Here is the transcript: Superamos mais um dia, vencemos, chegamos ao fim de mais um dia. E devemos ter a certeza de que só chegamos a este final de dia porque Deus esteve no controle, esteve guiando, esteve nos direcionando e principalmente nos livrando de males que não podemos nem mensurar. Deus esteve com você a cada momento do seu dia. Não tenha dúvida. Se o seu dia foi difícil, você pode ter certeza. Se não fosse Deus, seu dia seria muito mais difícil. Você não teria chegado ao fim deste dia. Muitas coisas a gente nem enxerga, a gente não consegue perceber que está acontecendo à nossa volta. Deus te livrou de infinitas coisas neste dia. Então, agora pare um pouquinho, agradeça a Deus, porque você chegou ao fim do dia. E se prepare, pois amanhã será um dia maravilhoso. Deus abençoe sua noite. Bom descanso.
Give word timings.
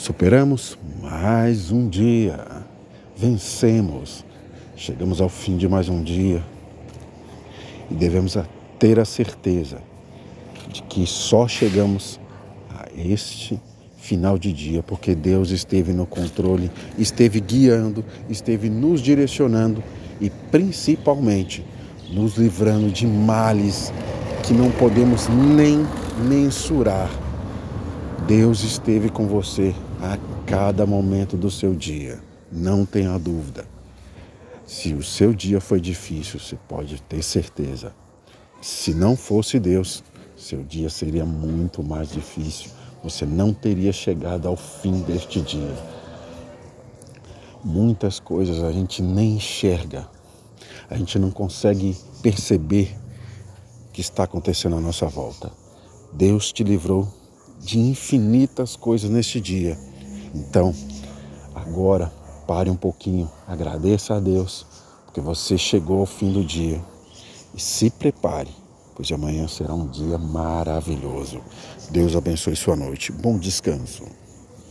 Superamos 0.00 0.78
mais 1.02 1.70
um 1.70 1.86
dia, 1.86 2.42
vencemos, 3.14 4.24
chegamos 4.74 5.20
ao 5.20 5.28
fim 5.28 5.58
de 5.58 5.68
mais 5.68 5.90
um 5.90 6.02
dia. 6.02 6.42
E 7.90 7.94
devemos 7.94 8.34
ter 8.78 8.98
a 8.98 9.04
certeza 9.04 9.76
de 10.72 10.82
que 10.84 11.06
só 11.06 11.46
chegamos 11.46 12.18
a 12.70 12.86
este 12.96 13.60
final 13.98 14.38
de 14.38 14.54
dia 14.54 14.82
porque 14.82 15.14
Deus 15.14 15.50
esteve 15.50 15.92
no 15.92 16.06
controle, 16.06 16.70
esteve 16.96 17.38
guiando, 17.38 18.02
esteve 18.26 18.70
nos 18.70 19.02
direcionando 19.02 19.84
e 20.18 20.30
principalmente 20.30 21.62
nos 22.10 22.38
livrando 22.38 22.90
de 22.90 23.06
males 23.06 23.92
que 24.44 24.54
não 24.54 24.70
podemos 24.70 25.28
nem 25.28 25.86
mensurar. 26.26 27.29
Deus 28.26 28.62
esteve 28.62 29.08
com 29.08 29.26
você 29.26 29.74
a 30.00 30.18
cada 30.46 30.86
momento 30.86 31.36
do 31.36 31.50
seu 31.50 31.74
dia. 31.74 32.20
Não 32.52 32.84
tenha 32.84 33.18
dúvida. 33.18 33.66
Se 34.66 34.92
o 34.94 35.02
seu 35.02 35.32
dia 35.32 35.60
foi 35.60 35.80
difícil, 35.80 36.38
você 36.38 36.56
pode 36.68 37.00
ter 37.02 37.22
certeza. 37.22 37.94
Se 38.60 38.92
não 38.92 39.16
fosse 39.16 39.58
Deus, 39.58 40.04
seu 40.36 40.62
dia 40.62 40.90
seria 40.90 41.24
muito 41.24 41.82
mais 41.82 42.10
difícil. 42.10 42.70
Você 43.02 43.24
não 43.24 43.54
teria 43.54 43.92
chegado 43.92 44.46
ao 44.46 44.56
fim 44.56 45.00
deste 45.00 45.40
dia. 45.40 45.74
Muitas 47.64 48.20
coisas 48.20 48.62
a 48.62 48.70
gente 48.70 49.02
nem 49.02 49.36
enxerga, 49.36 50.08
a 50.88 50.96
gente 50.96 51.18
não 51.18 51.30
consegue 51.30 51.96
perceber 52.22 52.96
que 53.92 54.00
está 54.00 54.24
acontecendo 54.24 54.76
à 54.76 54.80
nossa 54.80 55.06
volta. 55.06 55.50
Deus 56.12 56.52
te 56.52 56.62
livrou 56.62 57.19
de 57.60 57.78
infinitas 57.78 58.74
coisas 58.76 59.10
neste 59.10 59.40
dia. 59.40 59.78
Então, 60.34 60.74
agora 61.54 62.12
pare 62.46 62.70
um 62.70 62.76
pouquinho, 62.76 63.30
agradeça 63.46 64.14
a 64.14 64.20
Deus, 64.20 64.66
porque 65.04 65.20
você 65.20 65.56
chegou 65.56 66.00
ao 66.00 66.06
fim 66.06 66.32
do 66.32 66.44
dia. 66.44 66.82
E 67.54 67.60
se 67.60 67.90
prepare, 67.90 68.50
pois 68.94 69.10
amanhã 69.12 69.46
será 69.46 69.74
um 69.74 69.86
dia 69.86 70.18
maravilhoso. 70.18 71.40
Deus 71.90 72.16
abençoe 72.16 72.56
sua 72.56 72.76
noite. 72.76 73.12
Bom 73.12 73.38
descanso. 73.38 74.04